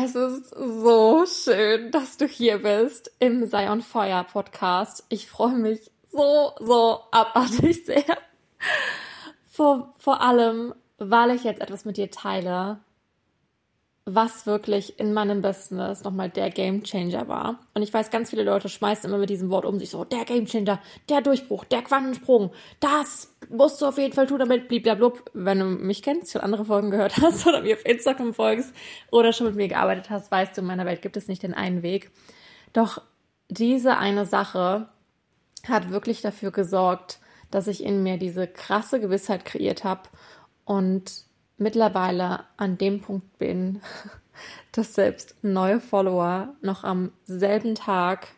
Es 0.00 0.14
ist 0.14 0.50
so 0.50 1.26
schön, 1.26 1.90
dass 1.90 2.16
du 2.18 2.26
hier 2.26 2.62
bist 2.62 3.10
im 3.18 3.46
Sei 3.48 3.68
on 3.68 3.82
Fire 3.82 4.24
Podcast. 4.30 5.04
Ich 5.08 5.26
freue 5.26 5.56
mich 5.56 5.90
so, 6.12 6.52
so 6.60 7.00
abartig 7.10 7.84
sehr. 7.84 8.04
Vor, 9.50 9.94
vor 9.98 10.20
allem, 10.20 10.72
weil 10.98 11.32
ich 11.32 11.42
jetzt 11.42 11.60
etwas 11.60 11.84
mit 11.84 11.96
dir 11.96 12.12
teile, 12.12 12.78
was 14.14 14.46
wirklich 14.46 14.98
in 14.98 15.12
meinem 15.12 15.42
Business 15.42 16.02
nochmal 16.02 16.30
der 16.30 16.50
Game 16.50 16.82
Changer 16.82 17.28
war. 17.28 17.58
Und 17.74 17.82
ich 17.82 17.92
weiß, 17.92 18.10
ganz 18.10 18.30
viele 18.30 18.42
Leute 18.42 18.68
schmeißen 18.68 19.08
immer 19.08 19.18
mit 19.18 19.28
diesem 19.28 19.50
Wort 19.50 19.66
um 19.66 19.78
sich 19.78 19.90
so, 19.90 20.04
der 20.04 20.24
Game 20.24 20.46
Changer, 20.46 20.80
der 21.08 21.20
Durchbruch, 21.20 21.64
der 21.64 21.82
Quantensprung, 21.82 22.50
das 22.80 23.34
musst 23.50 23.80
du 23.80 23.86
auf 23.86 23.98
jeden 23.98 24.14
Fall 24.14 24.26
tun, 24.26 24.38
damit 24.38 24.68
blablabla. 24.68 25.12
Wenn 25.34 25.58
du 25.58 25.66
mich 25.66 26.02
kennst, 26.02 26.32
schon 26.32 26.40
andere 26.40 26.64
Folgen 26.64 26.90
gehört 26.90 27.16
hast 27.22 27.46
oder 27.46 27.62
mir 27.62 27.76
auf 27.76 27.84
Instagram 27.84 28.32
folgst 28.32 28.74
oder 29.10 29.32
schon 29.32 29.46
mit 29.46 29.56
mir 29.56 29.68
gearbeitet 29.68 30.08
hast, 30.08 30.30
weißt 30.30 30.56
du, 30.56 30.62
in 30.62 30.66
meiner 30.66 30.86
Welt 30.86 31.02
gibt 31.02 31.16
es 31.16 31.28
nicht 31.28 31.42
den 31.42 31.54
einen 31.54 31.82
Weg. 31.82 32.10
Doch 32.72 33.02
diese 33.48 33.98
eine 33.98 34.24
Sache 34.24 34.88
hat 35.68 35.90
wirklich 35.90 36.22
dafür 36.22 36.50
gesorgt, 36.50 37.18
dass 37.50 37.66
ich 37.66 37.82
in 37.82 38.02
mir 38.02 38.16
diese 38.16 38.46
krasse 38.46 39.00
Gewissheit 39.00 39.44
kreiert 39.44 39.84
habe 39.84 40.02
und 40.64 41.27
mittlerweile 41.58 42.44
an 42.56 42.78
dem 42.78 43.00
Punkt 43.00 43.38
bin, 43.38 43.80
dass 44.72 44.94
selbst 44.94 45.34
neue 45.42 45.80
Follower 45.80 46.54
noch 46.62 46.84
am 46.84 47.12
selben 47.26 47.74
Tag 47.74 48.28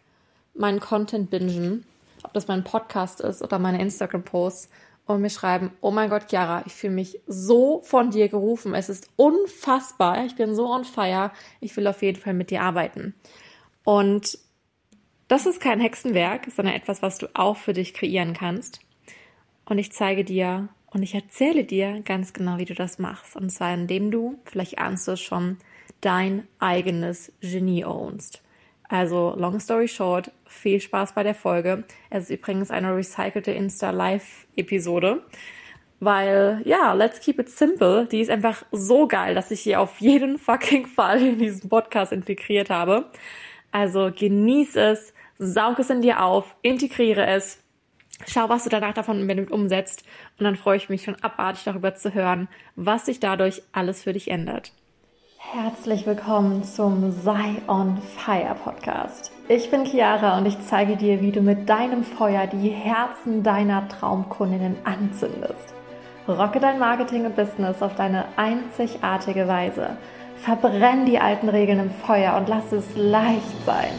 meinen 0.54 0.80
Content 0.80 1.30
bingen, 1.30 1.84
ob 2.22 2.32
das 2.32 2.48
mein 2.48 2.64
Podcast 2.64 3.20
ist 3.20 3.42
oder 3.42 3.58
meine 3.58 3.80
Instagram-Posts, 3.80 4.68
und 5.14 5.22
mir 5.22 5.30
schreiben, 5.30 5.72
oh 5.80 5.90
mein 5.90 6.08
Gott, 6.10 6.28
Chiara, 6.28 6.62
ich 6.66 6.72
fühle 6.72 6.92
mich 6.92 7.20
so 7.26 7.82
von 7.82 8.10
dir 8.10 8.28
gerufen. 8.28 8.74
Es 8.74 8.88
ist 8.88 9.10
unfassbar. 9.16 10.24
Ich 10.24 10.36
bin 10.36 10.54
so 10.54 10.68
on 10.68 10.84
fire. 10.84 11.32
Ich 11.60 11.76
will 11.76 11.86
auf 11.86 12.02
jeden 12.02 12.20
Fall 12.20 12.34
mit 12.34 12.50
dir 12.50 12.62
arbeiten. 12.62 13.14
Und 13.84 14.38
das 15.28 15.46
ist 15.46 15.60
kein 15.60 15.80
Hexenwerk, 15.80 16.46
sondern 16.54 16.74
etwas, 16.74 17.02
was 17.02 17.18
du 17.18 17.28
auch 17.34 17.56
für 17.56 17.72
dich 17.72 17.94
kreieren 17.94 18.34
kannst. 18.34 18.80
Und 19.64 19.78
ich 19.78 19.92
zeige 19.92 20.24
dir, 20.24 20.68
und 20.90 21.02
ich 21.02 21.14
erzähle 21.14 21.64
dir 21.64 22.00
ganz 22.04 22.32
genau, 22.32 22.58
wie 22.58 22.64
du 22.64 22.74
das 22.74 22.98
machst. 22.98 23.36
Und 23.36 23.50
zwar 23.50 23.72
indem 23.72 24.10
du, 24.10 24.38
vielleicht 24.44 24.78
ahnst 24.78 25.06
du 25.06 25.12
es 25.12 25.20
schon, 25.20 25.58
dein 26.00 26.46
eigenes 26.58 27.32
Genie 27.40 27.84
ownst. 27.84 28.42
Also, 28.88 29.34
long 29.36 29.60
story 29.60 29.86
short, 29.86 30.32
viel 30.46 30.80
Spaß 30.80 31.14
bei 31.14 31.22
der 31.22 31.36
Folge. 31.36 31.84
Es 32.10 32.24
ist 32.24 32.30
übrigens 32.30 32.72
eine 32.72 32.96
recycelte 32.96 33.52
Insta-Live-Episode. 33.52 35.22
Weil, 36.00 36.62
ja, 36.64 36.92
let's 36.94 37.20
keep 37.20 37.38
it 37.38 37.50
simple. 37.50 38.06
Die 38.06 38.20
ist 38.20 38.30
einfach 38.30 38.64
so 38.72 39.06
geil, 39.06 39.34
dass 39.34 39.52
ich 39.52 39.62
sie 39.62 39.76
auf 39.76 40.00
jeden 40.00 40.38
fucking 40.38 40.86
Fall 40.86 41.22
in 41.22 41.38
diesen 41.38 41.68
Podcast 41.68 42.10
integriert 42.10 42.70
habe. 42.70 43.10
Also 43.70 44.10
genieß 44.12 44.74
es, 44.74 45.14
saug 45.38 45.78
es 45.78 45.90
in 45.90 46.02
dir 46.02 46.24
auf, 46.24 46.56
integriere 46.62 47.26
es 47.26 47.62
Schau, 48.26 48.48
was 48.48 48.64
du 48.64 48.70
danach 48.70 48.92
davon 48.92 49.20
unbedingt 49.20 49.50
umsetzt 49.50 50.04
und 50.40 50.44
dann 50.44 50.56
freue 50.56 50.78
ich 50.78 50.88
mich 50.88 51.04
schon 51.04 51.16
abartig 51.22 51.64
darüber 51.64 51.94
zu 51.94 52.14
hören, 52.14 52.48
was 52.74 53.06
sich 53.06 53.20
dadurch 53.20 53.62
alles 53.72 54.02
für 54.02 54.14
dich 54.14 54.30
ändert. 54.30 54.72
Herzlich 55.36 56.06
willkommen 56.06 56.64
zum 56.64 57.12
Sei 57.12 57.60
on 57.68 57.98
Fire 58.16 58.56
Podcast. 58.62 59.32
Ich 59.48 59.70
bin 59.70 59.84
Chiara 59.84 60.38
und 60.38 60.46
ich 60.46 60.58
zeige 60.66 60.96
dir, 60.96 61.20
wie 61.20 61.32
du 61.32 61.42
mit 61.42 61.68
deinem 61.68 62.04
Feuer 62.04 62.46
die 62.46 62.70
Herzen 62.70 63.42
deiner 63.42 63.86
Traumkundinnen 63.88 64.76
anzündest. 64.84 65.74
Rocke 66.28 66.60
dein 66.60 66.78
Marketing 66.78 67.26
und 67.26 67.36
Business 67.36 67.82
auf 67.82 67.94
deine 67.96 68.24
einzigartige 68.36 69.46
Weise. 69.48 69.96
Verbrenn 70.36 71.04
die 71.04 71.18
alten 71.18 71.48
Regeln 71.48 71.80
im 71.80 71.90
Feuer 71.90 72.36
und 72.36 72.48
lass 72.48 72.72
es 72.72 72.84
leicht 72.96 73.66
sein. 73.66 73.92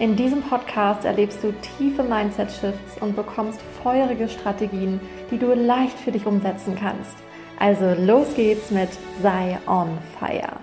In 0.00 0.14
diesem 0.14 0.42
Podcast 0.42 1.04
erlebst 1.04 1.42
du 1.42 1.52
tiefe 1.76 2.04
Mindset-Shifts 2.04 2.98
und 3.00 3.16
bekommst 3.16 3.60
feurige 3.82 4.28
Strategien, 4.28 5.00
die 5.28 5.38
du 5.38 5.52
leicht 5.54 5.98
für 5.98 6.12
dich 6.12 6.24
umsetzen 6.24 6.76
kannst. 6.78 7.16
Also 7.58 8.00
los 8.00 8.32
geht's 8.36 8.70
mit 8.70 8.90
Sei 9.20 9.58
on 9.66 9.98
Fire. 10.16 10.60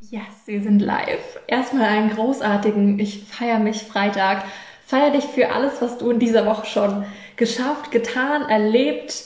Yes, 0.00 0.22
wir 0.46 0.62
sind 0.62 0.80
live. 0.80 1.38
Erstmal 1.48 1.84
einen 1.84 2.08
großartigen 2.08 2.98
Ich 2.98 3.24
feiere 3.24 3.58
mich 3.58 3.82
Freitag. 3.82 4.44
Feier 4.86 5.10
dich 5.10 5.24
für 5.24 5.50
alles, 5.50 5.82
was 5.82 5.98
du 5.98 6.10
in 6.10 6.18
dieser 6.18 6.46
Woche 6.46 6.64
schon 6.64 7.04
geschafft, 7.36 7.90
getan, 7.90 8.48
erlebt, 8.48 9.24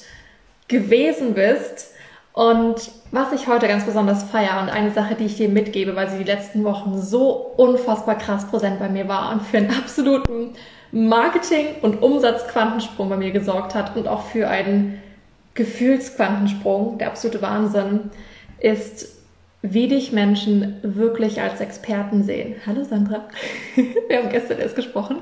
gewesen 0.67 1.35
bist. 1.35 1.92
Und 2.33 2.91
was 3.11 3.33
ich 3.33 3.47
heute 3.47 3.69
ganz 3.69 3.85
besonders 3.85 4.23
feiere 4.23 4.63
und 4.63 4.71
eine 4.71 4.91
Sache, 4.91 5.15
die 5.15 5.27
ich 5.27 5.37
dir 5.37 5.51
mitgebe, 5.51 5.95
weil 5.97 6.09
sie 6.11 6.19
die 6.19 6.25
letzten 6.25 6.65
Wochen 6.65 7.01
so 7.01 7.31
unfassbar 7.57 8.17
krass 8.17 8.49
präsent 8.49 8.79
bei 8.79 8.89
mir 8.89 9.07
war 9.07 9.33
und 9.33 9.43
für 9.43 9.59
einen 9.59 9.71
absoluten 9.71 10.55
Marketing- 10.93 11.77
und 11.83 12.03
Umsatzquantensprung 12.03 13.11
bei 13.11 13.19
mir 13.19 13.33
gesorgt 13.33 13.75
hat 13.75 13.97
und 13.97 14.09
auch 14.09 14.25
für 14.27 14.49
einen 14.49 15.03
Gefühlsquantensprung, 15.55 16.97
der 16.97 17.09
absolute 17.09 17.43
Wahnsinn, 17.43 18.11
ist, 18.61 19.09
wie 19.61 19.89
dich 19.89 20.13
Menschen 20.13 20.77
wirklich 20.83 21.43
als 21.43 21.61
Experten 21.61 22.25
sehen. 22.25 22.57
Hallo 22.67 22.83
Sandra, 22.85 23.29
wir 24.09 24.19
haben 24.19 24.31
gestern 24.31 24.59
erst 24.59 24.77
gesprochen. 24.77 25.19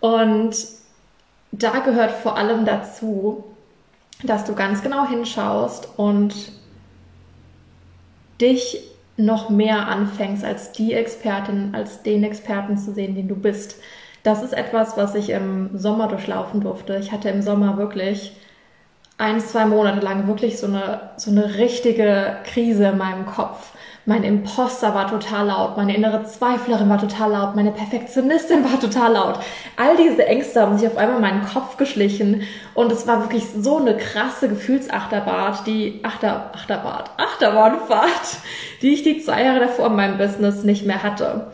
Und 0.00 0.56
da 1.52 1.78
gehört 1.78 2.10
vor 2.10 2.36
allem 2.36 2.64
dazu, 2.64 3.44
dass 4.22 4.44
du 4.44 4.54
ganz 4.54 4.82
genau 4.82 5.06
hinschaust 5.06 5.88
und 5.96 6.34
dich 8.40 8.82
noch 9.16 9.48
mehr 9.48 9.88
anfängst, 9.88 10.44
als 10.44 10.72
die 10.72 10.92
Expertin, 10.92 11.74
als 11.74 12.02
den 12.02 12.22
Experten 12.22 12.76
zu 12.76 12.92
sehen, 12.92 13.14
den 13.14 13.28
du 13.28 13.34
bist. 13.34 13.76
Das 14.22 14.42
ist 14.42 14.52
etwas, 14.52 14.96
was 14.96 15.14
ich 15.14 15.30
im 15.30 15.78
Sommer 15.78 16.08
durchlaufen 16.08 16.60
durfte. 16.60 16.96
Ich 16.96 17.12
hatte 17.12 17.28
im 17.28 17.42
Sommer 17.42 17.76
wirklich 17.78 18.36
ein, 19.18 19.40
zwei 19.40 19.64
Monate 19.64 20.00
lang 20.00 20.26
wirklich 20.26 20.58
so 20.58 20.66
eine, 20.66 21.10
so 21.16 21.30
eine 21.30 21.56
richtige 21.56 22.38
Krise 22.44 22.88
in 22.88 22.98
meinem 22.98 23.24
Kopf 23.24 23.72
mein 24.06 24.22
Imposter 24.22 24.94
war 24.94 25.10
total 25.10 25.48
laut, 25.48 25.76
meine 25.76 25.96
innere 25.96 26.24
Zweiflerin 26.24 26.88
war 26.88 26.98
total 26.98 27.32
laut, 27.32 27.56
meine 27.56 27.72
Perfektionistin 27.72 28.64
war 28.70 28.78
total 28.80 29.12
laut. 29.12 29.40
All 29.76 29.96
diese 29.96 30.24
Ängste 30.24 30.62
haben 30.62 30.78
sich 30.78 30.86
auf 30.86 30.96
einmal 30.96 31.16
in 31.16 31.22
meinen 31.22 31.44
Kopf 31.44 31.76
geschlichen 31.76 32.42
und 32.74 32.92
es 32.92 33.08
war 33.08 33.20
wirklich 33.20 33.44
so 33.48 33.78
eine 33.78 33.96
krasse 33.96 34.48
Gefühlsachterbahn, 34.48 35.58
die 35.66 36.00
Achter, 36.04 36.50
Achterbahn, 36.54 37.04
Achterbahnfahrt, 37.16 38.38
die 38.82 38.94
ich 38.94 39.02
die 39.02 39.20
zwei 39.20 39.42
Jahre 39.42 39.60
davor 39.60 39.88
in 39.88 39.96
meinem 39.96 40.18
Business 40.18 40.62
nicht 40.62 40.86
mehr 40.86 41.02
hatte. 41.02 41.48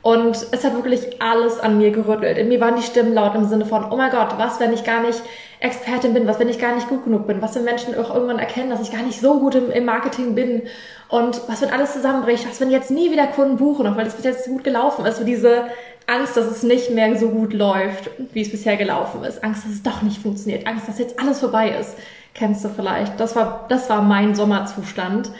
Und 0.00 0.36
es 0.52 0.64
hat 0.64 0.74
wirklich 0.74 1.20
alles 1.20 1.58
an 1.58 1.78
mir 1.78 1.90
gerüttelt. 1.90 2.38
In 2.38 2.48
mir 2.48 2.60
waren 2.60 2.76
die 2.76 2.82
Stimmen 2.82 3.14
laut 3.14 3.34
im 3.34 3.44
Sinne 3.46 3.66
von, 3.66 3.90
oh 3.90 3.96
mein 3.96 4.10
Gott, 4.10 4.38
was, 4.38 4.60
wenn 4.60 4.72
ich 4.72 4.84
gar 4.84 5.02
nicht 5.02 5.20
Expertin 5.60 6.14
bin, 6.14 6.26
was, 6.26 6.38
wenn 6.38 6.48
ich 6.48 6.60
gar 6.60 6.74
nicht 6.74 6.88
gut 6.88 7.04
genug 7.04 7.26
bin, 7.26 7.42
was, 7.42 7.56
wenn 7.56 7.64
Menschen 7.64 7.98
auch 7.98 8.14
irgendwann 8.14 8.38
erkennen, 8.38 8.70
dass 8.70 8.80
ich 8.80 8.92
gar 8.92 9.02
nicht 9.02 9.20
so 9.20 9.40
gut 9.40 9.56
im, 9.56 9.72
im 9.72 9.84
Marketing 9.84 10.36
bin 10.36 10.62
und 11.08 11.40
was, 11.48 11.62
wenn 11.62 11.70
alles 11.70 11.94
zusammenbricht, 11.94 12.48
was, 12.48 12.60
wenn 12.60 12.70
jetzt 12.70 12.92
nie 12.92 13.10
wieder 13.10 13.26
Kunden 13.26 13.56
buchen, 13.56 13.86
auch 13.88 13.96
weil 13.96 14.06
es 14.06 14.14
bis 14.14 14.24
jetzt 14.24 14.46
gut 14.46 14.62
gelaufen 14.62 15.04
ist, 15.04 15.18
so 15.18 15.24
diese 15.24 15.64
Angst, 16.06 16.36
dass 16.36 16.46
es 16.46 16.62
nicht 16.62 16.90
mehr 16.90 17.18
so 17.18 17.28
gut 17.30 17.52
läuft, 17.52 18.08
wie 18.32 18.42
es 18.42 18.50
bisher 18.50 18.76
gelaufen 18.76 19.24
ist, 19.24 19.42
Angst, 19.42 19.64
dass 19.64 19.72
es 19.72 19.82
doch 19.82 20.02
nicht 20.02 20.22
funktioniert, 20.22 20.66
Angst, 20.66 20.88
dass 20.88 20.98
jetzt 20.98 21.18
alles 21.20 21.40
vorbei 21.40 21.70
ist, 21.70 21.96
kennst 22.34 22.64
du 22.64 22.68
vielleicht. 22.68 23.18
Das 23.18 23.34
war, 23.34 23.66
das 23.68 23.90
war 23.90 24.00
mein 24.00 24.34
Sommerzustand. 24.34 25.30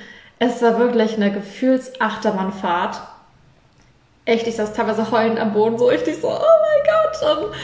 Es 0.41 0.61
war 0.63 0.79
wirklich 0.79 1.17
eine 1.17 1.33
Gefühlsachtermannfahrt. 1.33 3.01
Echt, 4.28 4.47
ich 4.47 4.56
saß 4.56 4.75
teilweise 4.75 5.11
heulend 5.11 5.41
am 5.41 5.55
Boden, 5.55 5.78
so 5.78 5.87
richtig 5.87 6.21
so, 6.21 6.28
oh 6.28 6.33
mein 6.34 6.84
Gott. 6.84 7.39
Und 7.39 7.55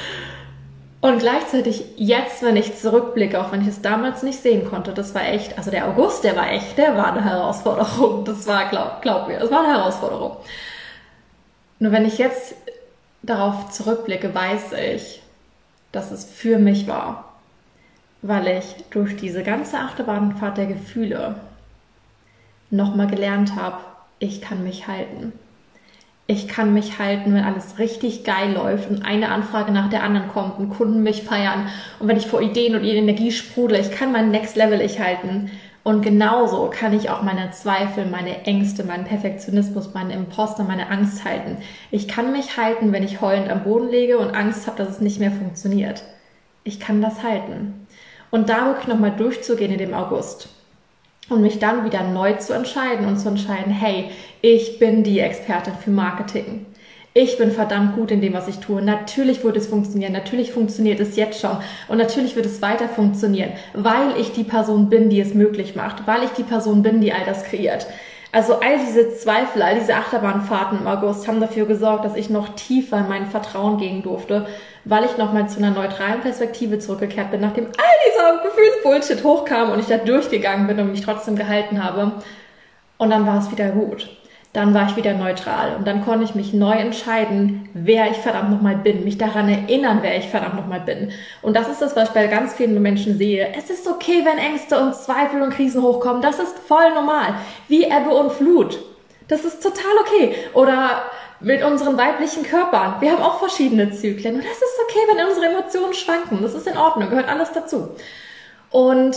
und 1.02 1.18
gleichzeitig 1.18 1.84
jetzt, 1.96 2.42
wenn 2.42 2.56
ich 2.56 2.78
zurückblicke, 2.78 3.38
auch 3.38 3.52
wenn 3.52 3.60
ich 3.60 3.68
es 3.68 3.82
damals 3.82 4.22
nicht 4.22 4.40
sehen 4.40 4.66
konnte, 4.66 4.94
das 4.94 5.14
war 5.14 5.28
echt, 5.28 5.58
also 5.58 5.70
der 5.70 5.86
August, 5.86 6.24
der 6.24 6.34
war 6.34 6.50
echt, 6.50 6.78
der 6.78 6.96
war 6.96 7.12
eine 7.12 7.22
Herausforderung. 7.22 8.24
Das 8.24 8.46
war, 8.46 8.70
glaub, 8.70 9.02
glaub 9.02 9.28
mir, 9.28 9.38
das 9.38 9.50
war 9.50 9.64
eine 9.64 9.76
Herausforderung. 9.76 10.38
Nur 11.80 11.92
wenn 11.92 12.06
ich 12.06 12.16
jetzt 12.16 12.54
darauf 13.22 13.68
zurückblicke, 13.68 14.34
weiß 14.34 14.72
ich, 14.94 15.20
dass 15.92 16.10
es 16.10 16.24
für 16.24 16.58
mich 16.58 16.88
war, 16.88 17.34
weil 18.22 18.46
ich 18.46 18.84
durch 18.88 19.16
diese 19.16 19.42
ganze 19.42 19.76
Achterbahnfahrt 19.76 20.56
der 20.56 20.66
Gefühle 20.66 21.34
nochmal 22.70 23.08
gelernt 23.08 23.54
habe, 23.54 23.80
ich 24.20 24.40
kann 24.40 24.64
mich 24.64 24.88
halten 24.88 25.34
ich 26.26 26.48
kann 26.48 26.72
mich 26.72 26.98
halten, 26.98 27.34
wenn 27.34 27.44
alles 27.44 27.78
richtig 27.78 28.24
geil 28.24 28.54
läuft 28.54 28.88
und 28.88 29.04
eine 29.04 29.30
Anfrage 29.30 29.72
nach 29.72 29.90
der 29.90 30.02
anderen 30.02 30.28
kommt 30.28 30.58
und 30.58 30.70
Kunden 30.70 31.02
mich 31.02 31.22
feiern 31.22 31.68
und 32.00 32.08
wenn 32.08 32.16
ich 32.16 32.26
vor 32.26 32.40
Ideen 32.40 32.74
und 32.74 32.84
Energie 32.84 33.30
sprudle, 33.30 33.78
ich 33.78 33.90
kann 33.90 34.12
mein 34.12 34.30
Next 34.30 34.56
Level 34.56 34.80
ich 34.80 35.00
halten. 35.00 35.50
Und 35.82 36.00
genauso 36.00 36.70
kann 36.70 36.94
ich 36.94 37.10
auch 37.10 37.20
meine 37.20 37.50
Zweifel, 37.50 38.06
meine 38.06 38.46
Ängste, 38.46 38.84
meinen 38.84 39.04
Perfektionismus, 39.04 39.92
meinen 39.92 40.12
Imposter, 40.12 40.64
meine 40.64 40.88
Angst 40.88 41.26
halten. 41.26 41.58
Ich 41.90 42.08
kann 42.08 42.32
mich 42.32 42.56
halten, 42.56 42.90
wenn 42.92 43.02
ich 43.02 43.20
heulend 43.20 43.50
am 43.50 43.64
Boden 43.64 43.90
lege 43.90 44.16
und 44.16 44.34
Angst 44.34 44.66
habe, 44.66 44.78
dass 44.78 44.88
es 44.88 45.00
nicht 45.02 45.20
mehr 45.20 45.30
funktioniert. 45.30 46.02
Ich 46.64 46.80
kann 46.80 47.02
das 47.02 47.22
halten. 47.22 47.86
Und 48.30 48.48
da 48.48 48.64
wirklich 48.64 48.88
nochmal 48.88 49.14
durchzugehen 49.14 49.72
in 49.72 49.78
dem 49.78 49.92
August 49.92 50.48
und 51.30 51.40
mich 51.40 51.58
dann 51.58 51.84
wieder 51.84 52.02
neu 52.02 52.34
zu 52.34 52.52
entscheiden 52.52 53.06
und 53.06 53.18
zu 53.18 53.28
entscheiden, 53.28 53.72
hey, 53.72 54.10
ich 54.42 54.78
bin 54.78 55.02
die 55.02 55.20
Expertin 55.20 55.74
für 55.74 55.90
Marketing. 55.90 56.66
Ich 57.16 57.38
bin 57.38 57.52
verdammt 57.52 57.94
gut 57.94 58.10
in 58.10 58.20
dem, 58.20 58.32
was 58.32 58.48
ich 58.48 58.58
tue. 58.58 58.82
Natürlich 58.82 59.44
wird 59.44 59.56
es 59.56 59.68
funktionieren. 59.68 60.12
Natürlich 60.12 60.50
funktioniert 60.50 60.98
es 60.98 61.14
jetzt 61.14 61.40
schon. 61.40 61.58
Und 61.86 61.98
natürlich 61.98 62.34
wird 62.34 62.44
es 62.44 62.60
weiter 62.60 62.88
funktionieren, 62.88 63.52
weil 63.72 64.18
ich 64.18 64.32
die 64.32 64.42
Person 64.42 64.88
bin, 64.88 65.10
die 65.10 65.20
es 65.20 65.32
möglich 65.32 65.76
macht, 65.76 66.08
weil 66.08 66.24
ich 66.24 66.30
die 66.30 66.42
Person 66.42 66.82
bin, 66.82 67.00
die 67.00 67.12
all 67.12 67.24
das 67.24 67.44
kreiert. 67.44 67.86
Also 68.34 68.54
all 68.54 68.80
diese 68.80 69.16
Zweifel, 69.16 69.62
all 69.62 69.78
diese 69.78 69.94
Achterbahnfahrten 69.94 70.80
im 70.80 70.88
August 70.88 71.28
haben 71.28 71.40
dafür 71.40 71.66
gesorgt, 71.66 72.04
dass 72.04 72.16
ich 72.16 72.30
noch 72.30 72.48
tiefer 72.56 72.98
in 72.98 73.08
mein 73.08 73.26
Vertrauen 73.26 73.78
gehen 73.78 74.02
durfte, 74.02 74.48
weil 74.84 75.04
ich 75.04 75.16
nochmal 75.16 75.48
zu 75.48 75.58
einer 75.58 75.70
neutralen 75.70 76.20
Perspektive 76.20 76.80
zurückgekehrt 76.80 77.30
bin, 77.30 77.42
nachdem 77.42 77.66
all 77.66 77.94
dieser 78.08 78.42
Gefühlsbullshit 78.42 79.22
hochkam 79.22 79.70
und 79.70 79.78
ich 79.78 79.86
da 79.86 79.98
durchgegangen 79.98 80.66
bin 80.66 80.80
und 80.80 80.90
mich 80.90 81.02
trotzdem 81.02 81.36
gehalten 81.36 81.84
habe. 81.84 82.10
Und 82.98 83.10
dann 83.10 83.24
war 83.24 83.38
es 83.38 83.52
wieder 83.52 83.68
gut 83.68 84.08
dann 84.54 84.72
war 84.72 84.88
ich 84.88 84.96
wieder 84.96 85.14
neutral 85.14 85.74
und 85.76 85.84
dann 85.84 86.04
konnte 86.04 86.24
ich 86.24 86.36
mich 86.36 86.54
neu 86.54 86.74
entscheiden, 86.74 87.68
wer 87.74 88.08
ich 88.12 88.18
verdammt 88.18 88.50
nochmal 88.50 88.76
bin, 88.76 89.02
mich 89.02 89.18
daran 89.18 89.48
erinnern, 89.48 89.98
wer 90.00 90.16
ich 90.16 90.28
verdammt 90.28 90.54
nochmal 90.54 90.80
bin. 90.80 91.10
Und 91.42 91.56
das 91.56 91.68
ist 91.68 91.82
das, 91.82 91.96
was 91.96 92.08
ich 92.08 92.14
bei 92.14 92.28
ganz 92.28 92.54
vielen 92.54 92.80
Menschen 92.80 93.18
sehe. 93.18 93.52
Es 93.58 93.68
ist 93.68 93.88
okay, 93.88 94.24
wenn 94.24 94.38
Ängste 94.38 94.78
und 94.78 94.94
Zweifel 94.94 95.42
und 95.42 95.50
Krisen 95.50 95.82
hochkommen. 95.82 96.22
Das 96.22 96.38
ist 96.38 96.56
voll 96.56 96.94
normal. 96.94 97.34
Wie 97.66 97.82
Ebbe 97.82 98.10
und 98.10 98.30
Flut. 98.30 98.78
Das 99.26 99.44
ist 99.44 99.60
total 99.60 99.92
okay. 100.02 100.36
Oder 100.52 101.02
mit 101.40 101.64
unseren 101.64 101.98
weiblichen 101.98 102.44
Körpern. 102.44 103.00
Wir 103.00 103.10
haben 103.10 103.22
auch 103.22 103.40
verschiedene 103.40 103.90
Zyklen. 103.90 104.36
Und 104.36 104.44
das 104.44 104.56
ist 104.56 104.80
okay, 104.88 105.00
wenn 105.08 105.26
unsere 105.26 105.46
Emotionen 105.46 105.94
schwanken. 105.94 106.38
Das 106.42 106.54
ist 106.54 106.68
in 106.68 106.76
Ordnung, 106.76 107.10
gehört 107.10 107.28
alles 107.28 107.50
dazu. 107.50 107.88
Und 108.70 109.16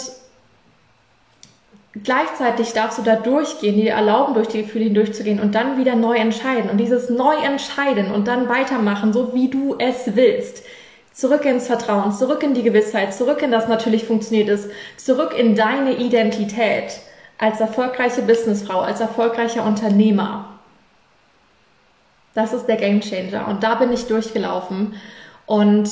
gleichzeitig 2.03 2.73
darfst 2.73 2.97
du 2.97 3.03
da 3.03 3.15
durchgehen, 3.15 3.75
dir 3.75 3.93
erlauben, 3.93 4.33
durch 4.33 4.47
die 4.47 4.63
Gefühle 4.63 4.85
hindurchzugehen 4.85 5.39
und 5.39 5.55
dann 5.55 5.77
wieder 5.77 5.95
neu 5.95 6.15
entscheiden. 6.15 6.69
Und 6.69 6.77
dieses 6.77 7.09
neu 7.09 7.35
entscheiden 7.35 8.11
und 8.11 8.27
dann 8.27 8.49
weitermachen, 8.49 9.13
so 9.13 9.33
wie 9.33 9.49
du 9.49 9.75
es 9.79 10.15
willst. 10.15 10.63
Zurück 11.13 11.45
ins 11.45 11.67
Vertrauen, 11.67 12.11
zurück 12.11 12.43
in 12.43 12.53
die 12.53 12.63
Gewissheit, 12.63 13.13
zurück 13.13 13.41
in 13.41 13.51
das 13.51 13.67
natürlich 13.67 14.05
funktioniert 14.05 14.49
ist, 14.49 14.69
zurück 14.97 15.33
in 15.37 15.55
deine 15.55 15.95
Identität 15.95 16.99
als 17.37 17.59
erfolgreiche 17.59 18.21
Businessfrau, 18.21 18.81
als 18.81 18.99
erfolgreicher 18.99 19.65
Unternehmer. 19.65 20.49
Das 22.33 22.53
ist 22.53 22.65
der 22.67 22.77
Gamechanger. 22.77 23.47
Und 23.47 23.63
da 23.63 23.75
bin 23.75 23.91
ich 23.91 24.05
durchgelaufen. 24.07 24.95
Und 25.45 25.89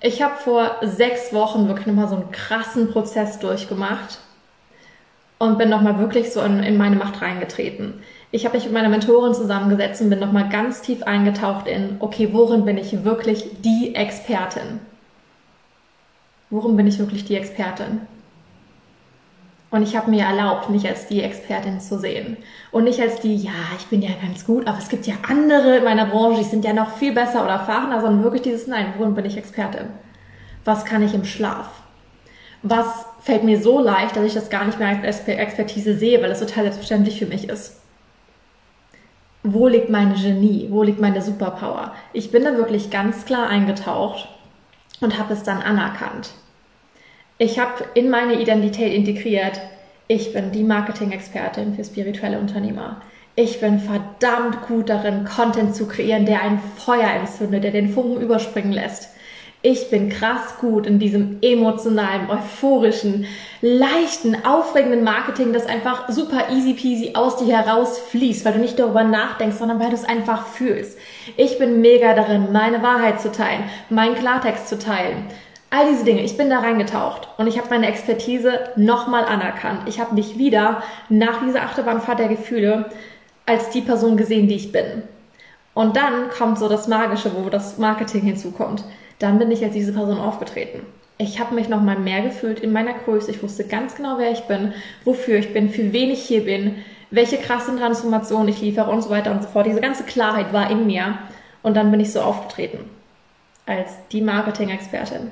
ich 0.00 0.22
habe 0.22 0.36
vor 0.36 0.76
sechs 0.82 1.32
Wochen 1.32 1.68
wirklich 1.68 1.86
nochmal 1.86 2.08
so 2.08 2.16
einen 2.16 2.30
krassen 2.32 2.90
Prozess 2.90 3.38
durchgemacht 3.38 4.18
und 5.38 5.58
bin 5.58 5.68
nochmal 5.68 5.98
wirklich 5.98 6.32
so 6.32 6.40
in, 6.40 6.62
in 6.62 6.76
meine 6.76 6.96
Macht 6.96 7.22
reingetreten. 7.22 8.02
Ich 8.30 8.44
habe 8.44 8.56
mich 8.56 8.64
mit 8.64 8.74
meiner 8.74 8.88
Mentorin 8.88 9.34
zusammengesetzt 9.34 10.02
und 10.02 10.10
bin 10.10 10.18
nochmal 10.18 10.48
ganz 10.48 10.82
tief 10.82 11.02
eingetaucht 11.04 11.66
in, 11.66 11.96
okay, 12.00 12.30
worin 12.32 12.64
bin 12.64 12.76
ich 12.76 13.04
wirklich 13.04 13.48
die 13.62 13.94
Expertin? 13.94 14.80
Worin 16.50 16.76
bin 16.76 16.86
ich 16.86 16.98
wirklich 16.98 17.24
die 17.24 17.36
Expertin? 17.36 18.00
Und 19.70 19.82
ich 19.82 19.96
habe 19.96 20.10
mir 20.10 20.24
erlaubt, 20.24 20.70
mich 20.70 20.88
als 20.88 21.08
die 21.08 21.22
Expertin 21.22 21.78
zu 21.78 21.98
sehen. 21.98 22.38
Und 22.72 22.84
nicht 22.84 23.00
als 23.00 23.20
die, 23.20 23.36
ja, 23.36 23.52
ich 23.78 23.86
bin 23.86 24.00
ja 24.00 24.10
ganz 24.22 24.46
gut, 24.46 24.66
aber 24.66 24.78
es 24.78 24.88
gibt 24.88 25.06
ja 25.06 25.14
andere 25.28 25.76
in 25.76 25.84
meiner 25.84 26.06
Branche, 26.06 26.38
die 26.38 26.48
sind 26.48 26.64
ja 26.64 26.72
noch 26.72 26.96
viel 26.96 27.12
besser 27.12 27.44
oder 27.44 27.52
erfahrener, 27.52 28.00
sondern 28.00 28.22
wirklich 28.22 28.42
dieses, 28.42 28.66
nein, 28.66 28.94
worin 28.96 29.14
bin 29.14 29.26
ich 29.26 29.36
Expertin? 29.36 29.88
Was 30.64 30.86
kann 30.86 31.02
ich 31.02 31.12
im 31.12 31.24
Schlaf? 31.24 31.68
Was 32.62 33.06
fällt 33.20 33.44
mir 33.44 33.60
so 33.60 33.80
leicht, 33.80 34.16
dass 34.16 34.24
ich 34.24 34.34
das 34.34 34.50
gar 34.50 34.64
nicht 34.64 34.78
mehr 34.78 34.88
als 34.88 35.26
Expertise 35.26 35.96
sehe, 35.96 36.20
weil 36.22 36.30
es 36.30 36.40
total 36.40 36.64
selbstverständlich 36.64 37.18
für 37.18 37.26
mich 37.26 37.48
ist. 37.48 37.80
Wo 39.42 39.68
liegt 39.68 39.88
meine 39.88 40.14
Genie? 40.14 40.66
Wo 40.70 40.82
liegt 40.82 41.00
meine 41.00 41.22
Superpower? 41.22 41.94
Ich 42.12 42.32
bin 42.32 42.44
da 42.44 42.56
wirklich 42.56 42.90
ganz 42.90 43.24
klar 43.24 43.48
eingetaucht 43.48 44.28
und 45.00 45.18
habe 45.18 45.32
es 45.34 45.44
dann 45.44 45.62
anerkannt. 45.62 46.30
Ich 47.38 47.60
habe 47.60 47.84
in 47.94 48.10
meine 48.10 48.40
Identität 48.40 48.92
integriert, 48.92 49.60
ich 50.08 50.32
bin 50.32 50.50
die 50.50 50.64
Marketing-Expertin 50.64 51.74
für 51.74 51.84
spirituelle 51.84 52.40
Unternehmer. 52.40 53.00
Ich 53.36 53.60
bin 53.60 53.78
verdammt 53.78 54.62
gut 54.66 54.88
darin, 54.88 55.24
Content 55.24 55.76
zu 55.76 55.86
kreieren, 55.86 56.26
der 56.26 56.42
ein 56.42 56.60
Feuer 56.76 57.08
entzündet, 57.08 57.62
der 57.62 57.70
den 57.70 57.90
Funken 57.90 58.20
überspringen 58.20 58.72
lässt 58.72 59.10
ich 59.60 59.90
bin 59.90 60.08
krass 60.08 60.58
gut 60.60 60.86
in 60.86 61.00
diesem 61.00 61.38
emotionalen, 61.42 62.30
euphorischen, 62.30 63.26
leichten, 63.60 64.44
aufregenden 64.44 65.02
Marketing, 65.02 65.52
das 65.52 65.66
einfach 65.66 66.08
super 66.08 66.50
easy 66.52 66.74
peasy 66.74 67.10
aus 67.14 67.38
dir 67.38 67.58
herausfließt, 67.58 68.44
weil 68.44 68.52
du 68.52 68.60
nicht 68.60 68.78
darüber 68.78 69.02
nachdenkst, 69.02 69.56
sondern 69.56 69.80
weil 69.80 69.88
du 69.88 69.96
es 69.96 70.04
einfach 70.04 70.46
fühlst. 70.46 70.96
Ich 71.36 71.58
bin 71.58 71.80
mega 71.80 72.14
darin, 72.14 72.52
meine 72.52 72.82
Wahrheit 72.84 73.20
zu 73.20 73.32
teilen, 73.32 73.64
meinen 73.90 74.14
Klartext 74.14 74.68
zu 74.68 74.78
teilen. 74.78 75.24
All 75.70 75.88
diese 75.90 76.04
Dinge, 76.04 76.22
ich 76.22 76.36
bin 76.36 76.48
da 76.48 76.60
reingetaucht 76.60 77.28
und 77.36 77.48
ich 77.48 77.58
habe 77.58 77.68
meine 77.70 77.88
Expertise 77.88 78.60
nochmal 78.76 79.24
anerkannt. 79.24 79.82
Ich 79.86 79.98
habe 79.98 80.14
mich 80.14 80.38
wieder 80.38 80.82
nach 81.08 81.40
dieser 81.44 81.62
Achterbahnfahrt 81.62 82.20
der 82.20 82.28
Gefühle 82.28 82.86
als 83.44 83.70
die 83.70 83.82
Person 83.82 84.16
gesehen, 84.16 84.46
die 84.48 84.54
ich 84.54 84.72
bin. 84.72 85.02
Und 85.74 85.96
dann 85.96 86.30
kommt 86.30 86.58
so 86.58 86.68
das 86.68 86.88
Magische, 86.88 87.32
wo 87.34 87.50
das 87.50 87.76
Marketing 87.76 88.22
hinzukommt 88.22 88.84
dann 89.18 89.38
bin 89.38 89.50
ich 89.50 89.64
als 89.64 89.74
diese 89.74 89.92
Person 89.92 90.18
aufgetreten. 90.18 90.80
Ich 91.18 91.40
habe 91.40 91.54
mich 91.54 91.68
nochmal 91.68 91.98
mehr 91.98 92.22
gefühlt 92.22 92.60
in 92.60 92.72
meiner 92.72 92.94
Größe. 92.94 93.30
Ich 93.30 93.42
wusste 93.42 93.64
ganz 93.64 93.96
genau, 93.96 94.18
wer 94.18 94.30
ich 94.30 94.42
bin, 94.42 94.72
wofür 95.04 95.38
ich 95.38 95.52
bin, 95.52 95.68
für 95.70 95.92
wen 95.92 96.10
ich 96.10 96.22
hier 96.22 96.44
bin, 96.44 96.76
welche 97.10 97.38
krassen 97.38 97.78
Transformationen 97.78 98.48
ich 98.48 98.60
liefere 98.60 98.90
und 98.90 99.02
so 99.02 99.10
weiter 99.10 99.32
und 99.32 99.42
so 99.42 99.48
fort. 99.48 99.66
Diese 99.66 99.80
ganze 99.80 100.04
Klarheit 100.04 100.52
war 100.52 100.70
in 100.70 100.86
mir. 100.86 101.18
Und 101.62 101.76
dann 101.76 101.90
bin 101.90 102.00
ich 102.00 102.12
so 102.12 102.20
aufgetreten. 102.20 102.78
Als 103.66 103.90
die 104.12 104.22
Marketing-Expertin 104.22 105.30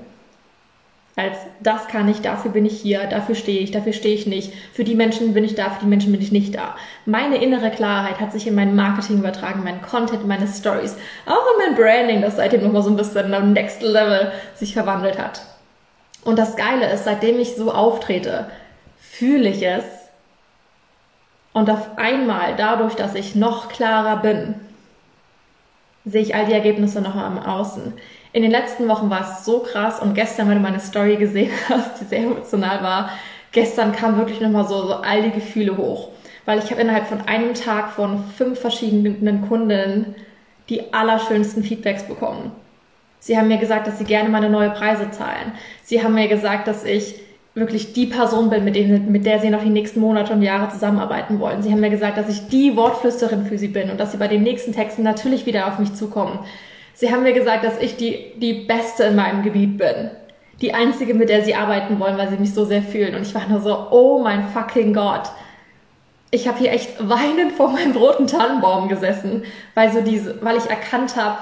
als 1.16 1.38
das 1.60 1.88
kann 1.88 2.08
ich, 2.08 2.20
dafür 2.20 2.50
bin 2.50 2.66
ich 2.66 2.78
hier, 2.78 3.06
dafür 3.06 3.34
stehe 3.34 3.60
ich, 3.60 3.70
dafür 3.70 3.94
stehe 3.94 4.14
ich 4.14 4.26
nicht. 4.26 4.52
Für 4.74 4.84
die 4.84 4.94
Menschen 4.94 5.32
bin 5.32 5.44
ich 5.44 5.54
da, 5.54 5.70
für 5.70 5.80
die 5.80 5.88
Menschen 5.88 6.12
bin 6.12 6.20
ich 6.20 6.30
nicht 6.30 6.54
da. 6.54 6.76
Meine 7.06 7.42
innere 7.42 7.70
Klarheit 7.70 8.20
hat 8.20 8.32
sich 8.32 8.46
in 8.46 8.54
mein 8.54 8.76
Marketing 8.76 9.18
übertragen, 9.20 9.64
mein 9.64 9.80
Content, 9.80 10.26
meine 10.26 10.46
Stories, 10.46 10.94
auch 11.24 11.46
in 11.54 11.66
mein 11.66 11.74
Branding, 11.74 12.20
das 12.20 12.36
seitdem 12.36 12.62
nochmal 12.62 12.82
so 12.82 12.90
ein 12.90 12.96
bisschen 12.96 13.32
am 13.32 13.54
Next 13.54 13.80
Level 13.80 14.30
sich 14.54 14.74
verwandelt 14.74 15.18
hat. 15.18 15.40
Und 16.22 16.38
das 16.38 16.54
Geile 16.54 16.92
ist, 16.92 17.04
seitdem 17.04 17.40
ich 17.40 17.56
so 17.56 17.72
auftrete, 17.72 18.50
fühle 18.98 19.48
ich 19.48 19.66
es. 19.66 19.84
Und 21.54 21.70
auf 21.70 21.96
einmal, 21.96 22.56
dadurch, 22.56 22.94
dass 22.94 23.14
ich 23.14 23.34
noch 23.34 23.68
klarer 23.68 24.18
bin, 24.18 24.56
sehe 26.04 26.20
ich 26.20 26.34
all 26.34 26.44
die 26.44 26.52
Ergebnisse 26.52 27.00
nochmal 27.00 27.30
im 27.30 27.38
Außen. 27.38 27.94
In 28.36 28.42
den 28.42 28.50
letzten 28.50 28.86
Wochen 28.86 29.08
war 29.08 29.22
es 29.22 29.46
so 29.46 29.60
krass 29.60 29.98
und 29.98 30.12
gestern, 30.12 30.50
wenn 30.50 30.56
du 30.56 30.62
meine 30.62 30.78
Story 30.78 31.16
gesehen 31.16 31.50
hast, 31.70 31.98
die 31.98 32.04
sehr 32.04 32.18
emotional 32.18 32.82
war, 32.82 33.08
gestern 33.50 33.92
kam 33.92 34.18
wirklich 34.18 34.42
nochmal 34.42 34.68
so, 34.68 34.86
so 34.86 34.92
all 34.96 35.22
die 35.22 35.30
Gefühle 35.30 35.78
hoch. 35.78 36.10
Weil 36.44 36.58
ich 36.58 36.70
habe 36.70 36.82
innerhalb 36.82 37.06
von 37.06 37.22
einem 37.22 37.54
Tag 37.54 37.92
von 37.92 38.22
fünf 38.36 38.60
verschiedenen 38.60 39.48
Kunden 39.48 40.14
die 40.68 40.92
allerschönsten 40.92 41.62
Feedbacks 41.62 42.02
bekommen. 42.02 42.52
Sie 43.20 43.38
haben 43.38 43.48
mir 43.48 43.56
gesagt, 43.56 43.86
dass 43.86 43.96
sie 43.96 44.04
gerne 44.04 44.28
meine 44.28 44.50
neue 44.50 44.68
Preise 44.68 45.10
zahlen. 45.12 45.52
Sie 45.82 46.04
haben 46.04 46.12
mir 46.12 46.28
gesagt, 46.28 46.68
dass 46.68 46.84
ich 46.84 47.14
wirklich 47.54 47.94
die 47.94 48.04
Person 48.04 48.50
bin, 48.50 48.64
mit, 48.64 48.76
denen, 48.76 49.10
mit 49.10 49.24
der 49.24 49.38
sie 49.38 49.48
noch 49.48 49.62
die 49.62 49.70
nächsten 49.70 50.00
Monate 50.00 50.34
und 50.34 50.42
Jahre 50.42 50.70
zusammenarbeiten 50.70 51.40
wollen. 51.40 51.62
Sie 51.62 51.72
haben 51.72 51.80
mir 51.80 51.88
gesagt, 51.88 52.18
dass 52.18 52.28
ich 52.28 52.48
die 52.48 52.76
Wortflüsterin 52.76 53.46
für 53.46 53.56
sie 53.56 53.68
bin 53.68 53.88
und 53.88 53.98
dass 53.98 54.12
sie 54.12 54.18
bei 54.18 54.28
den 54.28 54.42
nächsten 54.42 54.74
Texten 54.74 55.04
natürlich 55.04 55.46
wieder 55.46 55.68
auf 55.68 55.78
mich 55.78 55.94
zukommen. 55.94 56.40
Sie 56.96 57.12
haben 57.12 57.24
mir 57.24 57.34
gesagt, 57.34 57.62
dass 57.62 57.78
ich 57.78 57.96
die, 57.96 58.32
die 58.36 58.64
Beste 58.64 59.04
in 59.04 59.16
meinem 59.16 59.42
Gebiet 59.42 59.76
bin. 59.76 60.10
Die 60.62 60.72
einzige, 60.72 61.12
mit 61.12 61.28
der 61.28 61.44
sie 61.44 61.54
arbeiten 61.54 62.00
wollen, 62.00 62.16
weil 62.16 62.30
sie 62.30 62.38
mich 62.38 62.54
so 62.54 62.64
sehr 62.64 62.80
fühlen. 62.80 63.14
Und 63.14 63.20
ich 63.20 63.34
war 63.34 63.46
nur 63.48 63.60
so, 63.60 63.88
oh 63.90 64.22
mein 64.22 64.48
fucking 64.48 64.94
Gott. 64.94 65.28
Ich 66.30 66.48
habe 66.48 66.58
hier 66.58 66.72
echt 66.72 67.06
weinend 67.06 67.52
vor 67.52 67.68
meinem 67.68 67.94
roten 67.94 68.26
Tannenbaum 68.26 68.88
gesessen, 68.88 69.44
weil 69.74 69.92
so 69.92 70.00
diese, 70.00 70.42
weil 70.42 70.56
ich 70.56 70.70
erkannt 70.70 71.16
habe, 71.16 71.36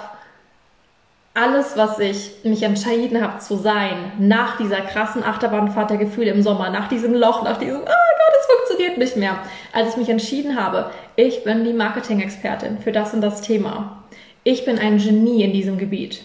alles, 1.35 1.77
was 1.77 2.01
ich 2.01 2.33
mich 2.43 2.65
entschieden 2.65 3.23
habe 3.23 3.39
zu 3.39 3.57
sein, 3.57 4.13
nach 4.19 4.57
dieser 4.57 4.81
krassen 4.81 5.23
Achterbahnfahrt 5.23 5.91
der 5.91 5.99
Gefühle 5.99 6.33
im 6.33 6.43
Sommer, 6.43 6.71
nach 6.71 6.89
diesem 6.89 7.15
Loch, 7.15 7.45
nach 7.45 7.59
diesem, 7.59 7.81
oh 7.81 7.85
Gott, 7.85 8.35
es 8.41 8.47
funktioniert 8.57 8.99
nicht 8.99 9.17
mehr, 9.17 9.39
als 9.73 9.91
ich 9.91 9.97
mich 9.97 10.09
entschieden 10.09 10.61
habe, 10.61 10.91
ich 11.15 11.45
bin 11.45 11.65
die 11.65 11.73
Marketing-Expertin 11.73 12.79
für 12.79 12.93
das 12.93 13.15
und 13.15 13.21
das 13.21 13.41
Thema 13.41 14.04
ich 14.45 14.65
bin 14.65 14.79
ein 14.79 14.99
Genie 14.99 15.43
in 15.43 15.53
diesem 15.53 15.79
Gebiet. 15.79 16.23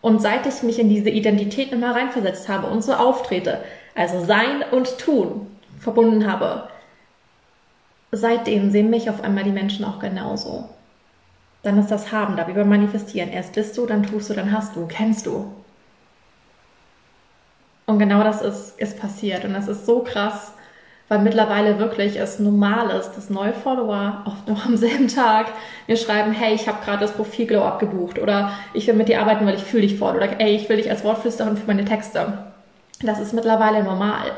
Und 0.00 0.20
seit 0.20 0.46
ich 0.46 0.62
mich 0.62 0.78
in 0.78 0.88
diese 0.88 1.10
Identität 1.10 1.72
nochmal 1.72 1.92
reinversetzt 1.92 2.48
habe 2.48 2.66
und 2.66 2.82
so 2.82 2.92
auftrete, 2.92 3.64
also 3.94 4.24
sein 4.24 4.62
und 4.70 4.98
tun 4.98 5.46
verbunden 5.78 6.30
habe, 6.30 6.68
seitdem 8.10 8.70
sehen 8.70 8.90
mich 8.90 9.08
auf 9.08 9.22
einmal 9.22 9.44
die 9.44 9.50
Menschen 9.50 9.84
auch 9.84 9.98
genauso. 9.98 10.68
Dann 11.62 11.78
ist 11.78 11.90
das 11.90 12.12
Haben 12.12 12.36
da, 12.36 12.46
wie 12.48 12.52
beim 12.52 12.68
Manifestieren. 12.68 13.30
Erst 13.30 13.54
bist 13.54 13.76
du, 13.78 13.86
dann 13.86 14.02
tust 14.02 14.28
du, 14.30 14.34
dann 14.34 14.52
hast 14.52 14.76
du, 14.76 14.86
kennst 14.86 15.26
du. 15.26 15.52
Und 17.86 17.98
genau 17.98 18.22
das 18.24 18.42
ist, 18.42 18.78
ist 18.78 18.98
passiert. 18.98 19.44
Und 19.44 19.54
das 19.54 19.68
ist 19.68 19.86
so 19.86 20.00
krass, 20.00 20.52
weil 21.12 21.18
mittlerweile 21.18 21.78
wirklich 21.78 22.18
es 22.18 22.38
normal 22.38 22.88
ist, 22.98 23.12
dass 23.12 23.28
neue 23.28 23.52
Follower 23.52 24.22
oft 24.24 24.48
noch 24.48 24.64
am 24.64 24.78
selben 24.78 25.08
Tag 25.08 25.48
mir 25.86 25.98
schreiben, 25.98 26.32
hey, 26.32 26.54
ich 26.54 26.66
habe 26.66 26.82
gerade 26.82 27.00
das 27.00 27.12
Profil 27.12 27.46
Glow 27.46 27.64
abgebucht 27.64 28.18
oder 28.18 28.52
ich 28.72 28.86
will 28.86 28.94
mit 28.94 29.10
dir 29.10 29.20
arbeiten, 29.20 29.44
weil 29.44 29.56
ich 29.56 29.62
fühle 29.62 29.82
dich 29.82 29.98
voll 29.98 30.16
oder 30.16 30.40
ey, 30.40 30.56
ich 30.56 30.70
will 30.70 30.78
dich 30.78 30.88
als 30.88 31.04
Wortflüsterin 31.04 31.58
für 31.58 31.66
meine 31.66 31.84
Texte. 31.84 32.38
Das 33.02 33.20
ist 33.20 33.34
mittlerweile 33.34 33.84
normal, 33.84 34.32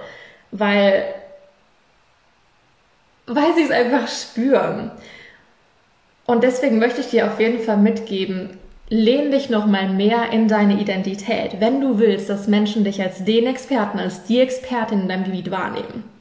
weil 0.50 1.04
weil 3.26 3.54
sie 3.54 3.62
es 3.62 3.70
einfach 3.70 4.08
spüren. 4.08 4.90
Und 6.26 6.42
deswegen 6.42 6.80
möchte 6.80 7.02
ich 7.02 7.10
dir 7.10 7.28
auf 7.28 7.38
jeden 7.38 7.60
Fall 7.60 7.76
mitgeben, 7.76 8.58
lehn 8.88 9.30
dich 9.30 9.48
noch 9.48 9.66
mal 9.66 9.90
mehr 9.90 10.32
in 10.32 10.48
deine 10.48 10.80
Identität, 10.80 11.60
wenn 11.60 11.80
du 11.80 12.00
willst, 12.00 12.28
dass 12.28 12.48
Menschen 12.48 12.82
dich 12.82 13.00
als 13.00 13.24
den 13.24 13.46
Experten, 13.46 14.00
als 14.00 14.24
die 14.24 14.40
Expertin 14.40 15.02
in 15.02 15.08
deinem 15.08 15.24
Gebiet 15.24 15.52
wahrnehmen. 15.52 16.13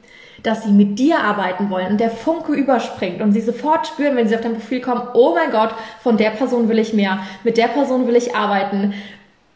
Dass 0.44 0.62
sie 0.62 0.70
mit 0.70 1.00
dir 1.00 1.18
arbeiten 1.18 1.68
wollen 1.70 1.88
und 1.88 2.00
der 2.00 2.10
Funke 2.10 2.52
überspringt 2.52 3.20
und 3.20 3.32
sie 3.32 3.40
sofort 3.40 3.88
spüren, 3.88 4.14
wenn 4.14 4.28
sie 4.28 4.36
auf 4.36 4.42
dein 4.42 4.54
Profil 4.54 4.80
kommen, 4.80 5.02
oh 5.14 5.34
mein 5.34 5.50
Gott, 5.50 5.74
von 6.02 6.16
der 6.16 6.30
Person 6.30 6.68
will 6.68 6.78
ich 6.78 6.92
mehr, 6.92 7.18
mit 7.42 7.56
der 7.56 7.68
Person 7.68 8.06
will 8.06 8.14
ich 8.14 8.36
arbeiten. 8.36 8.94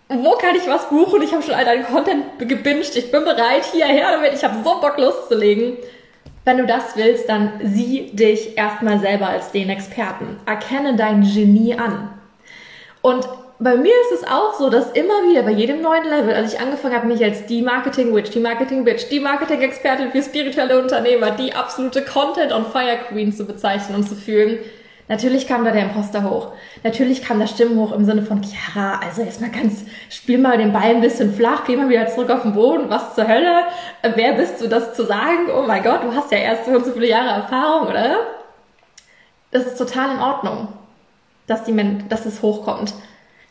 Wo 0.09 0.33
kann 0.33 0.57
ich 0.57 0.67
was 0.67 0.89
buchen? 0.89 1.23
Ich 1.23 1.33
habe 1.33 1.43
schon 1.43 1.55
all 1.55 1.65
deinen 1.65 1.85
Content 1.85 2.25
gebinged, 2.41 2.97
ich 2.97 3.13
bin 3.13 3.23
bereit, 3.23 3.65
hierher 3.73 4.13
damit, 4.13 4.33
ich 4.33 4.43
habe 4.43 4.57
so 4.65 4.81
Bock 4.81 4.99
loszulegen 4.99 5.77
wenn 6.49 6.57
du 6.57 6.67
das 6.67 6.97
willst, 6.97 7.29
dann 7.29 7.61
sieh 7.63 8.11
dich 8.13 8.57
erstmal 8.57 8.99
selber 9.01 9.29
als 9.29 9.53
den 9.53 9.69
Experten. 9.69 10.39
Erkenne 10.47 10.97
dein 10.97 11.21
Genie 11.21 11.75
an. 11.75 12.09
Und 13.03 13.29
bei 13.61 13.77
mir 13.77 13.93
ist 13.93 14.21
es 14.21 14.29
auch 14.29 14.55
so, 14.55 14.71
dass 14.71 14.93
immer 14.93 15.29
wieder 15.29 15.43
bei 15.43 15.51
jedem 15.51 15.81
neuen 15.81 16.05
Level, 16.05 16.33
als 16.33 16.55
ich 16.55 16.61
angefangen 16.61 16.95
habe, 16.95 17.07
mich 17.07 17.23
als 17.25 17.47
die 17.47 17.63
Marketing-Witch, 17.63 18.31
die 18.31 18.41
Marketing-Bitch, 18.41 19.09
die 19.11 19.21
Marketing-Expertin 19.21 20.13
für 20.13 20.23
spirituelle 20.23 20.81
Unternehmer, 20.81 21.33
die 21.33 21.53
absolute 21.53 22.03
Content-on-Fire-Queen 22.03 23.33
zu 23.33 23.45
bezeichnen 23.47 23.97
und 23.97 24.09
zu 24.09 24.15
fühlen, 24.15 24.59
Natürlich 25.09 25.49
kam 25.49 25.65
da 25.65 25.71
der 25.71 25.85
Imposter 25.85 26.23
hoch. 26.23 26.53
Natürlich 26.85 27.23
kam 27.23 27.41
da 27.41 27.47
Stimmen 27.47 27.79
hoch 27.79 27.93
im 27.93 28.05
Sinne 28.05 28.23
von, 28.23 28.43
Chiara, 28.43 29.01
also 29.01 29.23
jetzt 29.23 29.41
mal 29.41 29.51
ganz, 29.51 29.85
spiel 30.11 30.37
mal 30.37 30.59
den 30.59 30.73
Ball 30.73 30.97
ein 30.97 31.01
bisschen 31.01 31.33
flach, 31.33 31.65
geh 31.67 31.77
mal 31.77 31.89
wieder 31.89 32.09
zurück 32.09 32.29
auf 32.29 32.43
den 32.43 32.53
Boden, 32.53 32.91
was 32.91 33.15
zur 33.15 33.27
Hölle? 33.27 33.65
Wer 34.03 34.35
bist 34.35 34.61
du, 34.61 34.69
das 34.69 34.95
zu 34.95 35.07
sagen? 35.07 35.49
Oh 35.51 35.65
mein 35.67 35.83
Gott, 35.83 36.03
du 36.03 36.15
hast 36.15 36.31
ja 36.31 36.39
erst 36.39 36.67
so 36.67 36.73
und 36.73 36.85
so 36.85 36.93
viele 36.93 37.09
Jahre 37.09 37.41
Erfahrung, 37.41 37.89
oder? 37.89 38.19
Das 39.51 39.65
ist 39.65 39.79
total 39.79 40.15
in 40.15 40.21
Ordnung, 40.21 40.69
dass 41.47 41.65
die 41.65 41.73
Men 41.73 42.07
dass 42.11 42.27
es 42.27 42.43
hochkommt. 42.43 42.93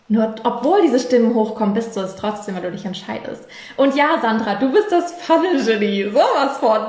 Nur, 0.10 0.36
obwohl 0.44 0.82
diese 0.84 1.00
Stimmen 1.00 1.36
hochkommen, 1.36 1.74
bist 1.74 1.96
du 1.96 2.00
es 2.00 2.16
trotzdem, 2.16 2.56
weil 2.56 2.62
du 2.62 2.72
dich 2.72 2.86
entscheidest. 2.86 3.46
Und 3.76 3.96
ja, 3.96 4.20
Sandra, 4.22 4.56
du 4.56 4.72
bist 4.72 4.90
das 4.92 5.14
Funnel-Genie. 5.22 6.10
Sowas 6.12 6.58
von. 6.60 6.80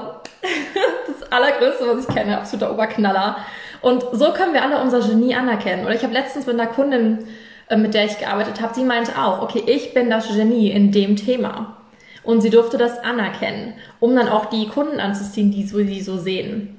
Das 1.09 1.33
allergrößte, 1.33 1.85
was 1.89 2.09
ich 2.09 2.15
kenne. 2.15 2.39
Absoluter 2.39 2.73
Oberknaller. 2.73 3.39
Und 3.81 4.05
so 4.13 4.33
können 4.33 4.53
wir 4.53 4.63
alle 4.63 4.81
unser 4.81 5.01
Genie 5.01 5.35
anerkennen. 5.35 5.85
Oder 5.85 5.95
ich 5.95 6.05
habe 6.05 6.13
letztens 6.13 6.47
mit 6.47 6.59
einer 6.59 6.71
Kundin, 6.71 7.27
äh, 7.69 7.77
mit 7.77 7.93
der 7.93 8.05
ich 8.05 8.19
gearbeitet 8.19 8.61
habe, 8.61 8.73
sie 8.73 8.85
meinte 8.85 9.19
auch, 9.19 9.43
okay, 9.43 9.63
ich 9.67 9.95
bin 9.95 10.11
das 10.11 10.29
Genie 10.29 10.71
in 10.71 10.93
dem 10.93 11.17
Thema. 11.17 11.77
Und 12.23 12.41
sie 12.41 12.51
durfte 12.51 12.79
das 12.79 12.99
anerkennen, 13.01 13.75
um 13.99 14.15
dann 14.15 14.29
auch 14.29 14.47
die 14.47 14.69
Kunden 14.69 15.01
anzuziehen, 15.01 15.51
die 15.51 15.65
sie 15.65 16.01
so 16.01 16.19
sehen. 16.19 16.78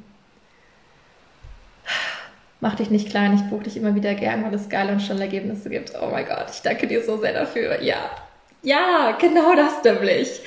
Mach 2.61 2.75
dich 2.75 2.89
nicht 2.89 3.09
klein, 3.09 3.35
ich 3.35 3.49
buche 3.49 3.63
dich 3.63 3.77
immer 3.77 3.95
wieder 3.95 4.13
gern, 4.15 4.43
weil 4.43 4.53
es 4.53 4.67
geile 4.67 4.91
und 4.91 5.01
schnelle 5.01 5.21
Ergebnisse 5.21 5.69
gibt. 5.69 5.93
Oh 6.01 6.09
mein 6.11 6.25
Gott, 6.25 6.47
ich 6.51 6.61
danke 6.61 6.87
dir 6.87 7.03
so 7.03 7.17
sehr 7.17 7.33
dafür. 7.33 7.81
Ja, 7.81 8.09
ja, 8.61 9.17
genau 9.19 9.55
das 9.55 9.83
nämlich. 9.83 10.41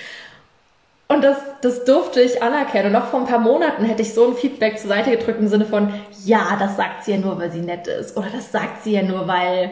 Und 1.09 1.23
das, 1.23 1.39
das 1.61 1.85
durfte 1.85 2.21
ich 2.21 2.43
anerkennen. 2.43 2.87
Und 2.87 2.93
noch 2.93 3.09
vor 3.09 3.21
ein 3.21 3.27
paar 3.27 3.39
Monaten 3.39 3.85
hätte 3.85 4.03
ich 4.03 4.15
so 4.15 4.29
ein 4.29 4.35
Feedback 4.35 4.79
zur 4.79 4.89
Seite 4.89 5.11
gedrückt 5.11 5.41
im 5.41 5.49
Sinne 5.49 5.67
von, 5.67 5.93
ja, 6.25 6.57
das 6.59 6.77
sagt 6.77 7.05
sie 7.05 7.13
ja 7.13 7.19
nur, 7.19 7.39
weil 7.39 7.51
sie 7.51 7.61
nett 7.61 7.87
ist. 7.87 8.17
Oder 8.17 8.29
das 8.31 8.53
sagt 8.53 8.83
sie 8.83 8.93
ja 8.93 9.03
nur, 9.03 9.27
weil, 9.29 9.71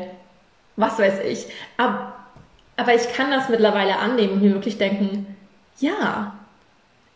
was 0.76 0.98
weiß 0.98 1.20
ich. 1.24 1.46
Aber, 1.76 2.14
aber 2.76 2.94
ich 2.94 3.12
kann 3.12 3.30
das 3.30 3.48
mittlerweile 3.48 3.96
annehmen 3.96 4.34
und 4.34 4.42
mir 4.42 4.52
wirklich 4.52 4.78
denken, 4.78 5.36
ja, 5.78 6.34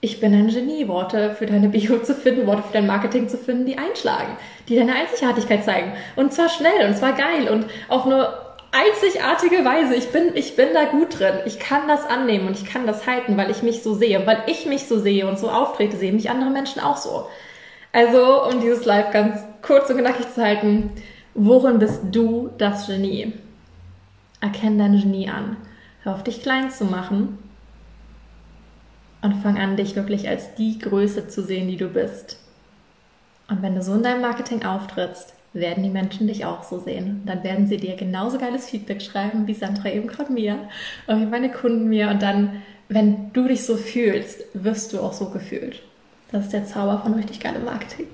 ich 0.04 0.20
bin 0.20 0.34
ein 0.34 0.49
Genie, 0.49 0.87
Worte 0.87 1.34
für 1.34 1.46
deine 1.46 1.70
Bio 1.70 1.99
zu 1.99 2.14
finden, 2.14 2.46
Worte 2.46 2.62
für 2.62 2.75
dein 2.75 2.87
Marketing 2.87 3.26
zu 3.26 3.38
finden, 3.38 3.64
die 3.64 3.78
einschlagen, 3.78 4.37
die 4.68 4.76
deine 4.76 4.94
Einzigartigkeit 4.94 5.64
zeigen. 5.64 5.94
Und 6.14 6.34
zwar 6.34 6.50
schnell 6.50 6.87
und 6.87 6.94
zwar 6.94 7.14
geil 7.14 7.49
und 7.49 7.64
auf 7.88 8.04
eine 8.04 8.28
einzigartige 8.70 9.64
Weise. 9.64 9.94
Ich 9.94 10.11
bin, 10.11 10.32
ich 10.34 10.56
bin 10.56 10.68
da 10.75 10.84
gut 10.84 11.18
drin. 11.18 11.37
Ich 11.46 11.58
kann 11.58 11.88
das 11.88 12.04
annehmen 12.04 12.46
und 12.49 12.58
ich 12.58 12.66
kann 12.66 12.87
das 12.87 13.06
halten, 13.06 13.38
weil 13.38 13.50
ich 13.50 13.62
mich 13.62 13.82
so 13.82 13.94
sehe. 13.94 14.26
Weil 14.26 14.42
ich 14.46 14.66
mich 14.66 14.87
so 14.87 14.99
sehe 14.99 15.26
und 15.26 15.38
so 15.38 15.49
auftrete, 15.49 15.96
sehen 15.96 16.16
mich 16.16 16.28
andere 16.28 16.50
Menschen 16.50 16.82
auch 16.82 16.99
so. 16.99 17.26
Also, 17.90 18.44
um 18.44 18.61
dieses 18.61 18.84
Live 18.84 19.11
ganz 19.11 19.40
kurz 19.62 19.88
und 19.88 19.96
knackig 19.96 20.30
zu 20.34 20.42
halten, 20.42 20.90
worin 21.32 21.78
bist 21.78 22.02
du 22.12 22.50
das 22.58 22.88
Genie? 22.88 23.32
Erkenn 24.42 24.78
dein 24.78 25.00
Genie 25.00 25.30
an. 25.30 25.56
Hör 26.02 26.14
auf 26.14 26.25
dich 26.25 26.42
klein 26.42 26.70
zu 26.70 26.84
machen 26.84 27.38
und 29.25 29.37
fang 29.43 29.59
an, 29.59 29.76
dich 29.76 29.97
wirklich 29.97 30.28
als 30.28 30.54
die 30.54 30.78
Größe 30.78 31.28
zu 31.28 31.43
sehen, 31.43 31.66
die 31.66 31.78
du 31.78 31.88
bist. 31.88 32.38
Und 33.49 33.62
wenn 33.62 33.75
du 33.75 33.83
so 33.83 33.95
in 33.95 34.02
deinem 34.02 34.21
Marketing 34.21 34.64
auftrittst, 34.64 35.33
werden 35.54 35.83
die 35.83 35.90
Menschen 35.90 36.26
dich 36.26 36.45
auch 36.45 36.62
so 36.62 36.78
sehen. 36.78 37.23
Dann 37.25 37.43
werden 37.43 37.66
sie 37.66 37.78
dir 37.78 37.97
genauso 37.97 38.38
geiles 38.38 38.69
Feedback 38.69 39.00
schreiben, 39.00 39.47
wie 39.47 39.54
Sandra 39.54 39.88
eben 39.88 40.09
gerade 40.09 40.31
mir 40.31 40.59
und 41.07 41.23
wie 41.23 41.26
meine 41.26 41.50
Kunden 41.50 41.88
mir. 41.88 42.11
Und 42.11 42.21
dann, 42.21 42.62
wenn 42.90 43.33
du 43.33 43.49
dich 43.49 43.64
so 43.64 43.76
fühlst, 43.76 44.45
wirst 44.52 44.93
du 44.93 45.00
auch 45.00 45.14
so 45.14 45.31
gefühlt. 45.31 45.81
Das 46.31 46.45
ist 46.45 46.52
der 46.52 46.66
Zauber 46.66 47.00
von 47.02 47.14
richtig 47.14 47.40
geilem 47.40 47.64
Marketing. 47.64 48.07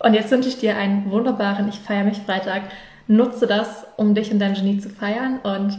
Und 0.00 0.14
jetzt 0.14 0.32
wünsche 0.32 0.48
ich 0.48 0.58
dir 0.58 0.76
einen 0.76 1.08
wunderbaren 1.10 1.68
Ich 1.68 1.78
feiere 1.78 2.04
mich 2.04 2.18
Freitag. 2.18 2.62
Nutze 3.06 3.46
das, 3.46 3.86
um 3.96 4.14
dich 4.14 4.32
und 4.32 4.40
dein 4.40 4.54
Genie 4.54 4.78
zu 4.78 4.88
feiern 4.88 5.38
und 5.40 5.78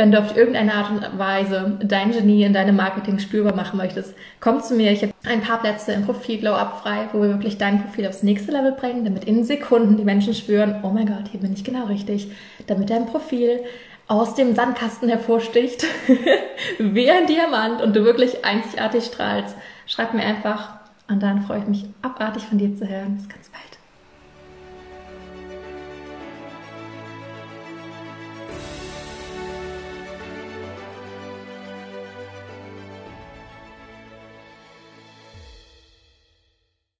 wenn 0.00 0.12
du 0.12 0.18
auf 0.18 0.34
irgendeine 0.34 0.72
Art 0.72 0.90
und 0.90 1.18
Weise 1.18 1.78
dein 1.82 2.12
Genie 2.12 2.44
in 2.44 2.54
deinem 2.54 2.74
Marketing 2.74 3.18
spürbar 3.18 3.54
machen 3.54 3.76
möchtest, 3.76 4.14
komm 4.40 4.62
zu 4.62 4.74
mir. 4.74 4.92
Ich 4.92 5.02
habe 5.02 5.12
ein 5.28 5.42
paar 5.42 5.60
Plätze 5.60 5.92
im 5.92 6.06
Profil 6.06 6.38
Glow 6.38 6.54
Up 6.54 6.80
frei, 6.80 7.10
wo 7.12 7.20
wir 7.20 7.28
wirklich 7.28 7.58
dein 7.58 7.82
Profil 7.82 8.06
aufs 8.06 8.22
nächste 8.22 8.50
Level 8.50 8.72
bringen, 8.72 9.04
damit 9.04 9.26
in 9.26 9.44
Sekunden 9.44 9.98
die 9.98 10.04
Menschen 10.04 10.32
spüren, 10.32 10.76
oh 10.82 10.88
mein 10.88 11.04
Gott, 11.04 11.28
hier 11.30 11.40
bin 11.40 11.52
ich 11.52 11.64
genau 11.64 11.84
richtig, 11.84 12.32
damit 12.66 12.88
dein 12.88 13.04
Profil 13.04 13.60
aus 14.08 14.34
dem 14.34 14.54
Sandkasten 14.54 15.10
hervorsticht, 15.10 15.84
wie 16.78 17.10
ein 17.10 17.26
Diamant 17.26 17.82
und 17.82 17.94
du 17.94 18.02
wirklich 18.02 18.42
einzigartig 18.42 19.04
strahlst. 19.04 19.54
Schreib 19.86 20.14
mir 20.14 20.22
einfach 20.22 20.78
und 21.10 21.22
dann 21.22 21.42
freue 21.42 21.58
ich 21.58 21.66
mich 21.66 21.84
abartig 22.00 22.44
von 22.44 22.56
dir 22.56 22.74
zu 22.74 22.88
hören. 22.88 23.16
Bis 23.18 23.28
ganz 23.28 23.50
bald. 23.50 23.69